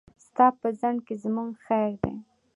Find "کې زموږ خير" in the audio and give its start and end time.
1.05-1.91